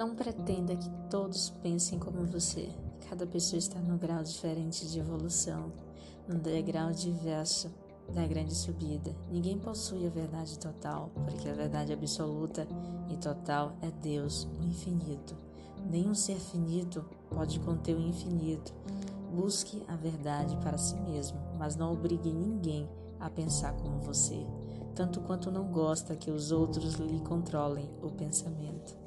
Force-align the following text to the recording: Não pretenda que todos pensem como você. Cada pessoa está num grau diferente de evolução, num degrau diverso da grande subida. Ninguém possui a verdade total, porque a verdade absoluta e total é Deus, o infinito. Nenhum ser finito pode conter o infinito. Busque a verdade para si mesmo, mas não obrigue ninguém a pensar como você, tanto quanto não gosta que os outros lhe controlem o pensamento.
Não 0.00 0.14
pretenda 0.14 0.74
que 0.74 0.88
todos 1.10 1.50
pensem 1.62 1.98
como 1.98 2.24
você. 2.24 2.70
Cada 3.10 3.26
pessoa 3.26 3.58
está 3.58 3.78
num 3.80 3.98
grau 3.98 4.22
diferente 4.22 4.88
de 4.88 4.98
evolução, 4.98 5.70
num 6.26 6.38
degrau 6.38 6.90
diverso 6.90 7.70
da 8.14 8.26
grande 8.26 8.54
subida. 8.54 9.14
Ninguém 9.30 9.58
possui 9.58 10.06
a 10.06 10.08
verdade 10.08 10.58
total, 10.58 11.10
porque 11.14 11.46
a 11.50 11.52
verdade 11.52 11.92
absoluta 11.92 12.66
e 13.10 13.16
total 13.18 13.76
é 13.82 13.90
Deus, 13.90 14.48
o 14.58 14.64
infinito. 14.64 15.36
Nenhum 15.90 16.14
ser 16.14 16.36
finito 16.36 17.04
pode 17.28 17.60
conter 17.60 17.94
o 17.94 18.00
infinito. 18.00 18.72
Busque 19.34 19.82
a 19.86 19.96
verdade 19.96 20.56
para 20.62 20.78
si 20.78 20.96
mesmo, 20.96 21.38
mas 21.58 21.76
não 21.76 21.92
obrigue 21.92 22.32
ninguém 22.32 22.88
a 23.18 23.28
pensar 23.28 23.74
como 23.74 24.00
você, 24.00 24.46
tanto 24.94 25.20
quanto 25.20 25.50
não 25.50 25.70
gosta 25.70 26.16
que 26.16 26.30
os 26.30 26.52
outros 26.52 26.94
lhe 26.94 27.20
controlem 27.20 27.90
o 28.00 28.10
pensamento. 28.10 28.99